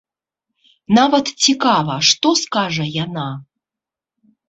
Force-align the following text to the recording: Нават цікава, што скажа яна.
Нават 0.99 1.25
цікава, 1.49 1.99
што 2.11 2.35
скажа 2.43 2.91
яна. 3.05 3.31